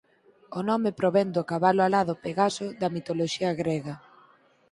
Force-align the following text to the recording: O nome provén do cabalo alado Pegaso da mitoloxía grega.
O 0.59 0.61
nome 0.69 0.89
provén 0.99 1.27
do 1.35 1.43
cabalo 1.51 1.81
alado 1.87 2.13
Pegaso 2.25 2.65
da 2.81 2.91
mitoloxía 2.95 3.51
grega. 3.61 3.95